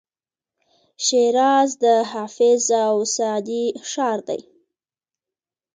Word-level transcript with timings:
شیراز 1.05 1.69
د 1.83 1.85
حافظ 2.11 2.63
او 2.87 2.95
سعدي 3.15 3.65
ښار 3.91 4.19
دی. 4.27 4.41